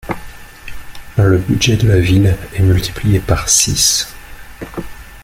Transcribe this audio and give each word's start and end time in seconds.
Le 1.19 1.37
budget 1.37 1.77
de 1.77 1.87
la 1.87 1.99
ville 1.99 2.35
est 2.55 2.63
multiplié 2.63 3.19
par 3.19 3.47
six. 3.49 4.11